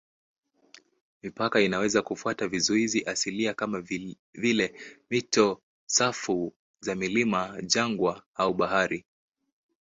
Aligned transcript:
Mipaka 1.23 1.61
inaweza 1.61 2.01
kufuata 2.01 2.47
vizuizi 2.47 3.03
asilia 3.05 3.53
kama 3.53 3.81
vile 4.33 4.75
mito, 5.09 5.61
safu 5.85 6.53
za 6.79 6.95
milima, 6.95 7.57
jangwa 7.61 8.23
au 8.35 8.53
bahari. 8.53 9.05